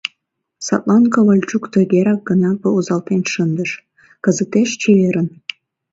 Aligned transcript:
Садлан 0.65 1.03
Ковальчук 1.13 1.63
тыгерак 1.73 2.21
гына 2.29 2.49
возалтен 2.73 3.23
шындыш: 3.33 3.71
«Кызытеш 4.23 4.69
чеверын. 4.81 5.27